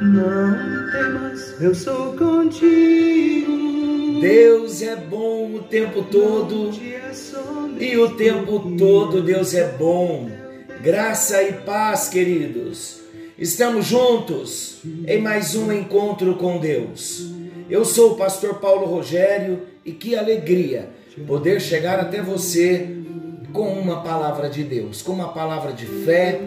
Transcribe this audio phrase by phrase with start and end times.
[0.00, 3.64] não temas, eu sou contigo.
[4.20, 6.70] Deus é bom o tempo todo
[7.78, 10.30] e o tempo todo Deus é bom.
[10.82, 13.00] Graça e paz, queridos.
[13.38, 17.30] Estamos juntos em mais um encontro com Deus.
[17.68, 20.90] Eu sou o pastor Paulo Rogério e que alegria
[21.26, 22.88] poder chegar até você
[23.52, 26.40] com uma palavra de Deus, com uma palavra de fé,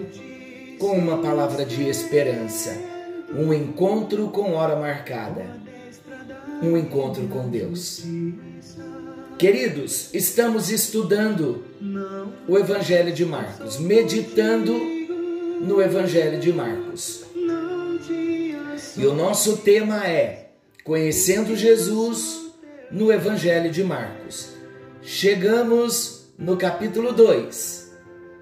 [0.77, 2.97] com uma palavra de esperança.
[3.34, 5.67] Um encontro com hora marcada
[6.62, 8.03] um encontro com Deus.
[9.38, 11.64] Queridos, estamos estudando
[12.48, 14.73] o Evangelho de Marcos, meditando
[15.61, 17.23] no Evangelho de Marcos.
[18.95, 20.52] E o nosso tema é
[20.83, 22.52] Conhecendo Jesus
[22.92, 24.50] no Evangelho de Marcos.
[25.03, 27.92] Chegamos no capítulo 2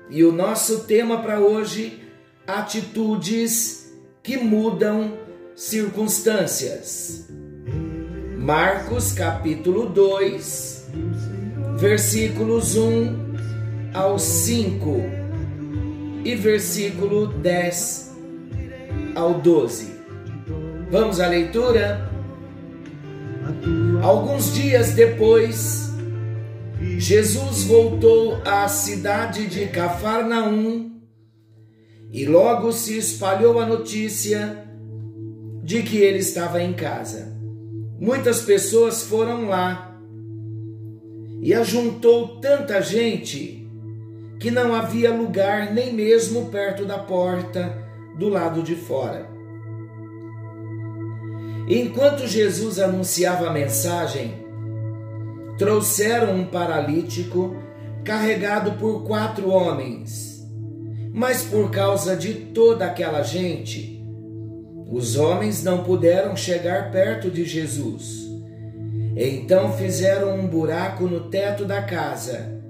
[0.10, 2.02] e o nosso tema para hoje:
[2.48, 3.85] atitudes
[4.26, 5.14] que mudam
[5.56, 7.28] circunstâncias.
[8.40, 10.90] Marcos capítulo 2,
[11.78, 13.36] versículos 1
[13.94, 15.04] ao 5
[16.26, 18.16] e versículo 10
[19.14, 19.94] ao 12.
[20.90, 22.10] Vamos à leitura?
[24.02, 25.92] Alguns dias depois,
[26.98, 30.95] Jesus voltou à cidade de Cafarnaum
[32.16, 34.66] e logo se espalhou a notícia
[35.62, 37.36] de que ele estava em casa.
[38.00, 40.00] Muitas pessoas foram lá
[41.42, 43.70] e ajuntou tanta gente
[44.40, 47.86] que não havia lugar nem mesmo perto da porta
[48.18, 49.30] do lado de fora.
[51.68, 54.36] Enquanto Jesus anunciava a mensagem,
[55.58, 57.58] trouxeram um paralítico
[58.06, 60.35] carregado por quatro homens.
[61.16, 64.04] Mas por causa de toda aquela gente,
[64.92, 68.26] os homens não puderam chegar perto de Jesus.
[69.16, 72.62] Então fizeram um buraco no teto da casa,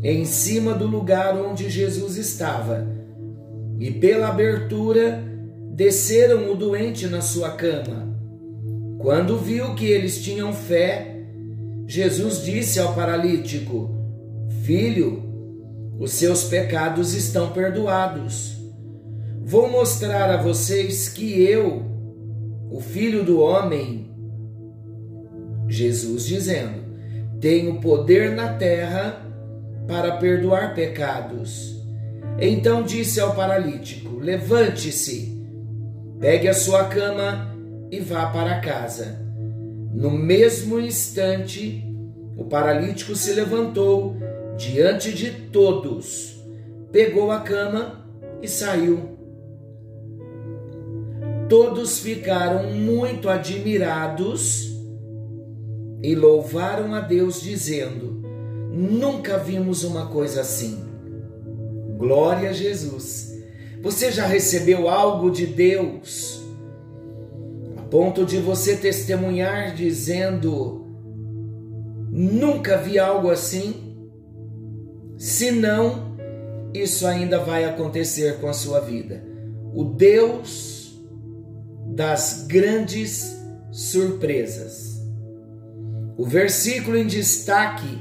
[0.00, 2.86] em cima do lugar onde Jesus estava,
[3.80, 5.20] e pela abertura
[5.74, 8.16] desceram o doente na sua cama.
[9.00, 11.16] Quando viu que eles tinham fé,
[11.88, 13.90] Jesus disse ao paralítico:
[14.62, 15.31] Filho,
[16.02, 18.56] os seus pecados estão perdoados.
[19.40, 21.84] Vou mostrar a vocês que eu,
[22.68, 24.10] o Filho do Homem,
[25.68, 26.82] Jesus dizendo,
[27.40, 29.24] tenho poder na terra
[29.86, 31.80] para perdoar pecados.
[32.36, 35.40] Então disse ao paralítico: Levante-se,
[36.18, 37.54] pegue a sua cama
[37.92, 39.24] e vá para casa.
[39.94, 41.84] No mesmo instante,
[42.36, 44.16] o paralítico se levantou
[44.56, 46.42] diante de todos,
[46.90, 48.06] pegou a cama
[48.40, 49.12] e saiu
[51.52, 54.74] todos ficaram muito admirados
[56.02, 58.22] e louvaram a Deus, dizendo:
[58.72, 60.82] Nunca vimos uma coisa assim.
[61.98, 63.38] Glória a Jesus.
[63.82, 66.42] Você já recebeu algo de Deus
[67.76, 70.86] a ponto de você testemunhar dizendo:
[72.10, 73.91] Nunca vi algo assim?
[75.22, 76.16] Se não,
[76.74, 79.22] isso ainda vai acontecer com a sua vida.
[79.72, 81.00] O Deus
[81.86, 83.32] das grandes
[83.70, 85.00] surpresas.
[86.18, 88.00] O versículo em destaque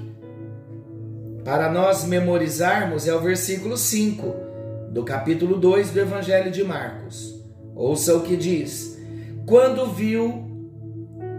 [1.43, 4.25] para nós memorizarmos é o versículo 5
[4.91, 7.39] do capítulo 2 do Evangelho de Marcos.
[7.75, 8.97] Ouça o que diz:
[9.45, 10.43] Quando viu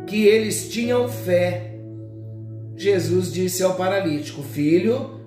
[0.06, 1.74] que eles tinham fé,
[2.76, 5.21] Jesus disse ao paralítico: Filho,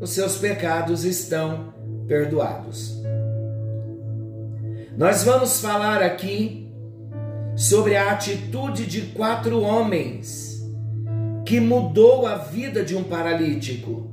[0.00, 1.74] os seus pecados estão
[2.06, 3.02] perdoados.
[4.96, 6.68] Nós vamos falar aqui
[7.56, 10.58] sobre a atitude de quatro homens
[11.44, 14.08] que mudou a vida de um paralítico.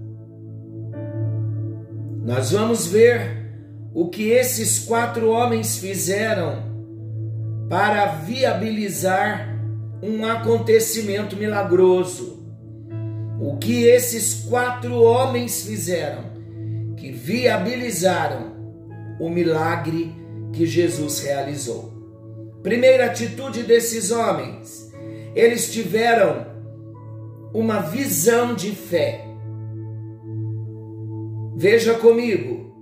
[2.23, 3.53] Nós vamos ver
[3.93, 6.63] o que esses quatro homens fizeram
[7.69, 9.55] para viabilizar
[10.01, 12.34] um acontecimento milagroso.
[13.39, 16.23] O que esses quatro homens fizeram
[16.95, 18.55] que viabilizaram
[19.19, 20.13] o milagre
[20.53, 21.93] que Jesus realizou.
[22.63, 24.91] Primeira atitude desses homens:
[25.35, 26.47] eles tiveram
[27.53, 29.25] uma visão de fé.
[31.55, 32.73] Veja comigo,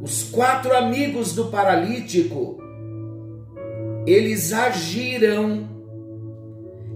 [0.00, 2.58] os quatro amigos do paralítico,
[4.06, 5.79] eles agiram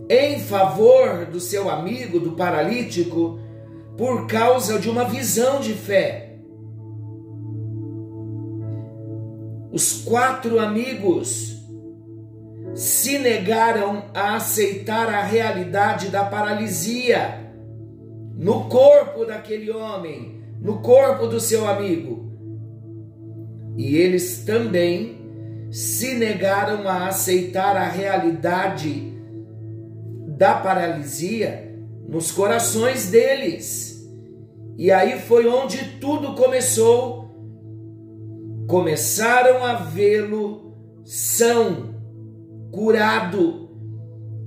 [0.09, 3.39] em favor do seu amigo, do paralítico,
[3.97, 6.37] por causa de uma visão de fé.
[9.73, 11.55] Os quatro amigos
[12.75, 17.41] se negaram a aceitar a realidade da paralisia
[18.37, 22.33] no corpo daquele homem, no corpo do seu amigo.
[23.77, 25.19] E eles também
[25.71, 29.14] se negaram a aceitar a realidade
[30.45, 31.75] da paralisia
[32.07, 34.07] nos corações deles.
[34.77, 37.31] E aí foi onde tudo começou.
[38.69, 41.95] Começaram a vê-lo são,
[42.71, 43.71] curado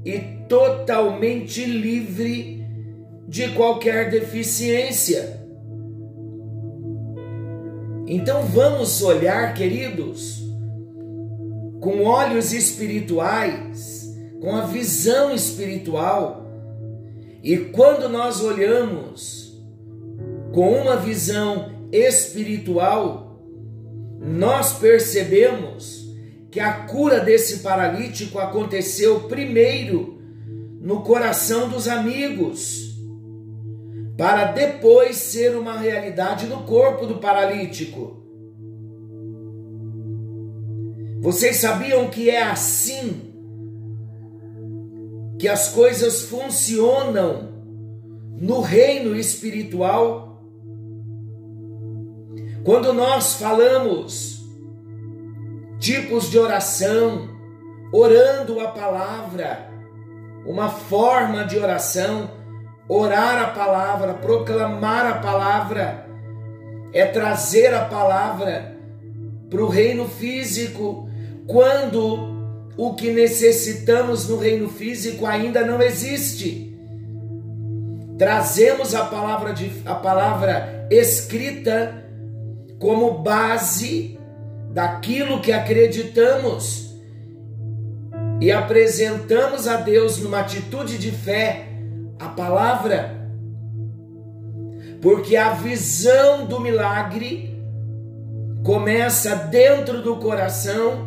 [0.06, 2.64] e totalmente livre
[3.28, 5.42] de qualquer deficiência.
[8.06, 10.44] Então vamos olhar, queridos,
[11.82, 14.07] com olhos espirituais,
[14.42, 16.48] com a visão espiritual
[17.44, 19.58] e quando nós olhamos
[20.54, 23.42] com uma visão espiritual,
[24.20, 26.08] nós percebemos
[26.52, 30.22] que a cura desse paralítico aconteceu primeiro
[30.82, 32.98] no coração dos amigos,
[34.18, 38.26] para depois ser uma realidade no corpo do paralítico.
[41.20, 43.37] Vocês sabiam que é assim
[45.40, 47.50] que as coisas funcionam
[48.40, 50.42] no reino espiritual.
[52.64, 54.44] Quando nós falamos
[55.80, 57.30] tipos de oração,
[57.92, 59.70] orando a palavra,
[60.46, 62.32] uma forma de oração,
[62.88, 66.08] orar a palavra, proclamar a palavra,
[66.94, 68.78] é trazer a palavra
[69.50, 71.10] para o reino físico.
[71.46, 72.37] Quando
[72.78, 76.78] o que necessitamos no reino físico ainda não existe.
[78.18, 82.06] Trazemos a palavra, de, a palavra escrita
[82.80, 84.20] como base
[84.72, 86.96] daquilo que acreditamos
[88.40, 91.66] e apresentamos a Deus numa atitude de fé
[92.20, 93.16] a palavra,
[95.02, 97.56] porque a visão do milagre
[98.64, 101.07] começa dentro do coração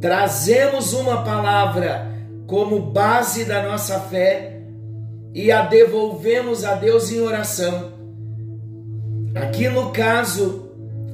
[0.00, 2.06] trazemos uma palavra
[2.46, 4.62] como base da nossa fé
[5.34, 7.92] e a devolvemos a Deus em oração.
[9.34, 10.70] Aqui no caso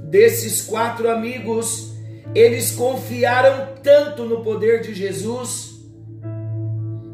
[0.09, 1.93] desses quatro amigos,
[2.35, 5.75] eles confiaram tanto no poder de Jesus,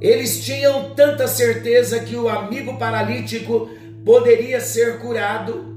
[0.00, 3.70] eles tinham tanta certeza que o amigo paralítico
[4.05, 5.76] poderia ser curado,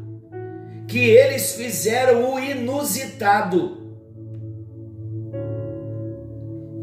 [0.88, 3.83] que eles fizeram o inusitado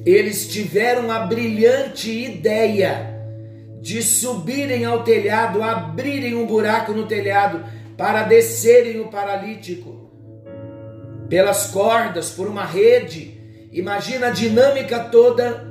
[0.04, 3.10] eles tiveram a brilhante ideia
[3.80, 7.64] de subirem ao telhado, abrirem um buraco no telhado
[7.96, 10.10] para descerem o paralítico
[11.28, 13.38] pelas cordas, por uma rede.
[13.72, 15.70] Imagina a dinâmica toda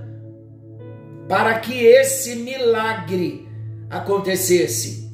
[1.28, 3.48] para que esse milagre
[3.90, 5.10] acontecesse.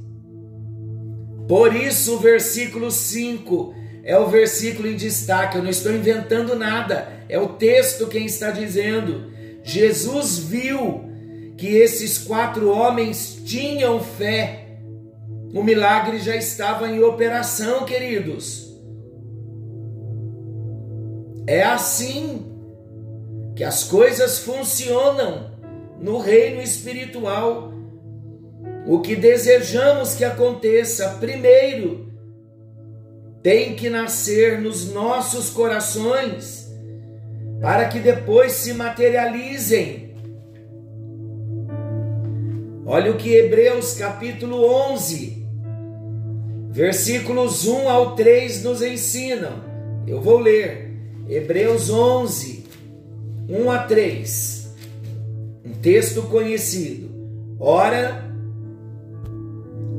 [1.48, 3.74] Por isso, o versículo 5
[4.06, 5.58] é o versículo em destaque.
[5.58, 9.32] Eu não estou inventando nada, é o texto quem está dizendo.
[9.64, 11.10] Jesus viu
[11.58, 14.62] que esses quatro homens tinham fé.
[15.52, 18.72] O milagre já estava em operação, queridos.
[21.48, 22.46] É assim
[23.56, 25.52] que as coisas funcionam
[26.00, 27.74] no reino espiritual.
[28.86, 32.15] O que desejamos que aconteça primeiro
[33.46, 36.68] tem que nascer nos nossos corações
[37.62, 40.16] para que depois se materializem.
[42.88, 45.46] Olha o que Hebreus capítulo 11,
[46.72, 49.64] versículos 1 ao 3 nos ensinam.
[50.08, 50.98] Eu vou ler.
[51.30, 52.66] Hebreus 11,
[53.48, 54.76] 1 a 3.
[55.64, 57.12] Um texto conhecido.
[57.60, 58.26] Ora,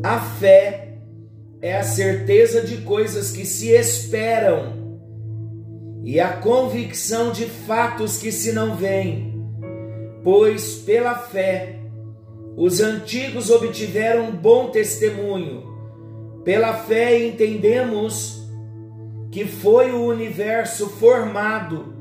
[0.02, 0.85] a fé
[1.66, 4.72] é a certeza de coisas que se esperam
[6.04, 9.34] e a convicção de fatos que se não veem.
[10.22, 11.80] Pois pela fé
[12.56, 15.64] os antigos obtiveram bom testemunho.
[16.44, 18.48] Pela fé entendemos
[19.32, 21.96] que foi o universo formado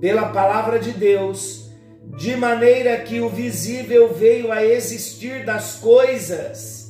[0.00, 1.70] pela palavra de Deus,
[2.16, 6.83] de maneira que o visível veio a existir das coisas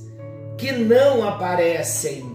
[0.56, 2.34] que não aparecem.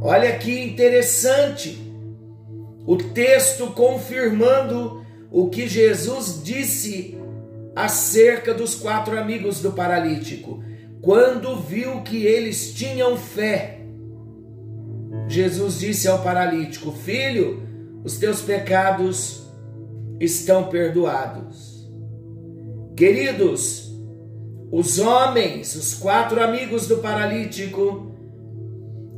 [0.00, 1.78] Olha que interessante
[2.84, 7.16] o texto confirmando o que Jesus disse
[7.74, 10.62] acerca dos quatro amigos do paralítico.
[11.00, 13.80] Quando viu que eles tinham fé,
[15.28, 17.62] Jesus disse ao paralítico: Filho,
[18.04, 19.46] os teus pecados
[20.20, 21.88] estão perdoados.
[22.96, 23.91] Queridos,
[24.72, 28.10] os homens, os quatro amigos do paralítico,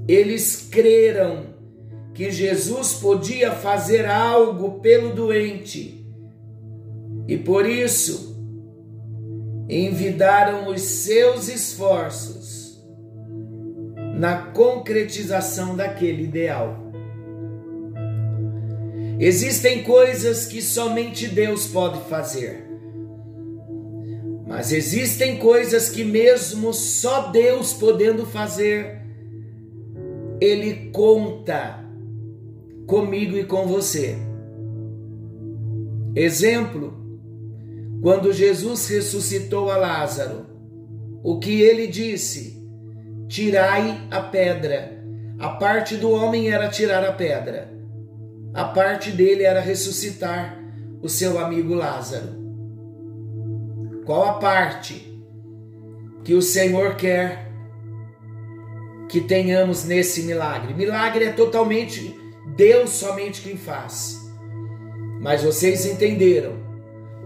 [0.09, 1.55] eles creram
[2.13, 6.05] que Jesus podia fazer algo pelo doente
[7.29, 8.35] e por isso
[9.69, 12.85] envidaram os seus esforços
[14.19, 16.93] na concretização daquele ideal.
[19.21, 22.74] Existem coisas que somente Deus pode fazer.
[24.55, 29.01] Mas existem coisas que, mesmo só Deus podendo fazer,
[30.41, 31.85] Ele conta
[32.87, 34.17] comigo e com você.
[36.15, 36.95] Exemplo,
[38.01, 40.47] quando Jesus ressuscitou a Lázaro,
[41.21, 42.65] o que ele disse?
[43.27, 45.03] Tirai a pedra.
[45.37, 47.73] A parte do homem era tirar a pedra.
[48.55, 50.57] A parte dele era ressuscitar
[51.03, 52.44] o seu amigo Lázaro.
[54.05, 55.23] Qual a parte
[56.25, 57.51] que o Senhor quer
[59.09, 60.75] que tenhamos nesse milagre?
[60.75, 62.15] Milagre é totalmente
[62.55, 64.21] Deus somente quem faz.
[65.21, 66.53] Mas vocês entenderam.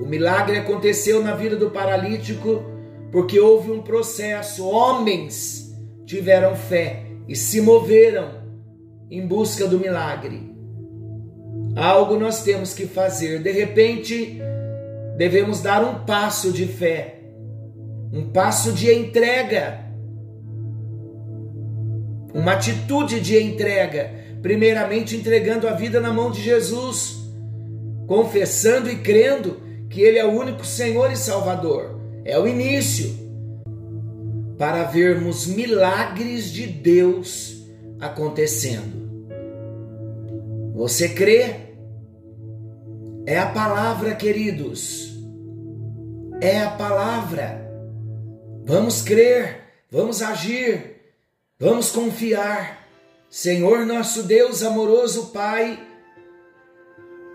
[0.00, 2.62] O milagre aconteceu na vida do paralítico
[3.10, 4.64] porque houve um processo.
[4.64, 5.74] Homens
[6.06, 8.38] tiveram fé e se moveram
[9.10, 10.48] em busca do milagre.
[11.74, 13.42] Algo nós temos que fazer.
[13.42, 14.40] De repente,
[15.18, 17.20] devemos dar um passo de fé,
[18.12, 19.84] um passo de entrega,
[22.32, 27.16] uma atitude de entrega primeiramente entregando a vida na mão de Jesus,
[28.06, 29.60] confessando e crendo
[29.90, 32.00] que Ele é o único Senhor e Salvador.
[32.24, 33.12] É o início
[34.56, 37.66] para vermos milagres de Deus
[38.00, 39.08] acontecendo.
[40.74, 41.68] Você crê?
[43.26, 45.07] É a palavra, queridos.
[46.40, 47.68] É a palavra.
[48.64, 51.00] Vamos crer, vamos agir,
[51.58, 52.86] vamos confiar.
[53.28, 55.84] Senhor nosso Deus, amoroso Pai,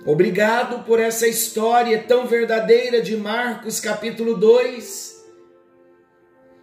[0.05, 5.22] obrigado por essa história tão verdadeira de Marcos capítulo 2.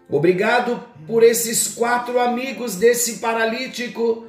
[0.08, 4.26] Obrigado por esses quatro amigos desse paralítico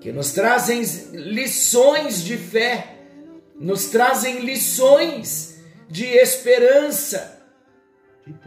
[0.00, 0.82] que nos trazem
[1.12, 2.96] lições de fé,
[3.58, 5.51] nos trazem lições
[5.92, 7.38] de esperança.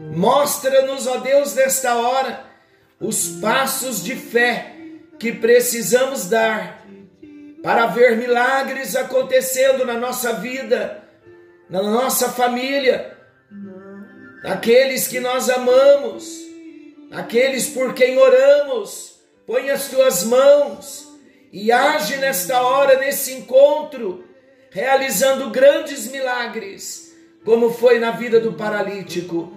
[0.00, 2.44] Mostra-nos, ó Deus, nesta hora,
[3.00, 4.74] os passos de fé
[5.16, 6.84] que precisamos dar
[7.62, 11.04] para ver milagres acontecendo na nossa vida,
[11.70, 13.16] na nossa família,
[14.42, 16.26] aqueles que nós amamos,
[17.12, 19.20] aqueles por quem oramos.
[19.46, 21.06] Põe as tuas mãos
[21.52, 24.24] e age nesta hora, nesse encontro,
[24.70, 27.05] realizando grandes milagres,
[27.46, 29.52] como foi na vida do paralítico.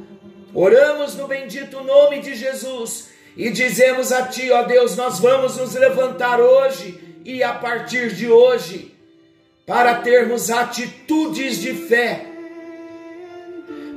[0.53, 5.73] Oramos no bendito nome de Jesus e dizemos a Ti, ó Deus, nós vamos nos
[5.73, 8.93] levantar hoje e a partir de hoje
[9.65, 12.27] para termos atitudes de fé,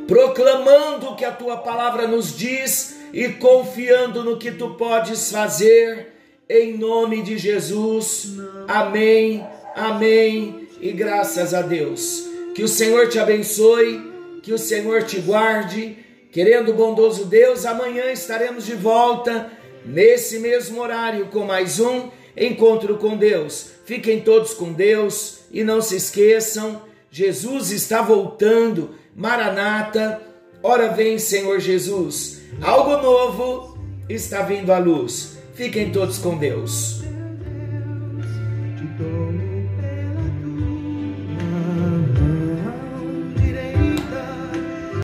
[0.06, 6.14] proclamando o que a Tua palavra nos diz e confiando no que Tu podes fazer,
[6.48, 8.38] em nome de Jesus.
[8.66, 9.46] Amém,
[9.76, 12.31] amém e graças a Deus.
[12.54, 18.10] Que o Senhor te abençoe, que o Senhor te guarde Querendo o bondoso Deus, amanhã
[18.10, 19.52] estaremos de volta
[19.84, 23.66] nesse mesmo horário com mais um encontro com Deus.
[23.84, 26.80] Fiquem todos com Deus e não se esqueçam,
[27.10, 28.94] Jesus está voltando.
[29.14, 30.22] Maranata,
[30.62, 32.40] ora vem, Senhor Jesus.
[32.62, 33.76] Algo novo
[34.08, 35.36] está vindo à luz.
[35.54, 37.11] Fiquem todos com Deus.